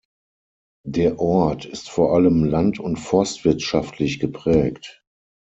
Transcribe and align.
Der 0.87 1.19
Ort 1.19 1.65
ist 1.65 1.91
vor 1.91 2.15
allem 2.15 2.43
land- 2.43 2.79
und 2.79 2.97
forstwirtschaftlich 2.97 4.19
geprägt. 4.19 5.03